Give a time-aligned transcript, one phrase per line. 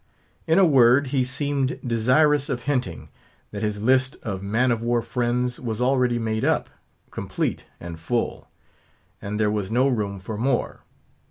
[0.47, 3.09] In a word, he seemed desirous of hinting,
[3.51, 6.71] that his list of man of war friends was already made up,
[7.11, 8.47] complete, and full;
[9.21, 10.81] and there was no room for more.